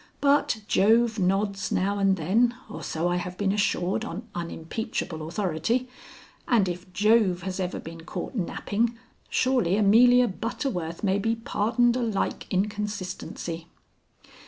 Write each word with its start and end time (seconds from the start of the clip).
But 0.19 0.61
Jove 0.67 1.19
nods 1.19 1.71
now 1.71 1.99
and 1.99 2.17
then 2.17 2.55
or 2.67 2.81
so 2.81 3.07
I 3.07 3.17
have 3.17 3.37
been 3.37 3.51
assured 3.51 4.03
on 4.03 4.27
unimpeachable 4.33 5.27
authority, 5.27 5.87
and 6.47 6.67
if 6.67 6.91
Jove 6.91 7.43
has 7.43 7.59
ever 7.59 7.79
been 7.79 8.01
caught 8.01 8.33
napping, 8.33 8.97
surely 9.29 9.77
Amelia 9.77 10.27
Butterworth 10.27 11.03
may 11.03 11.19
be 11.19 11.35
pardoned 11.35 11.95
a 11.95 12.01
like 12.01 12.47
inconsistency. 12.51 13.67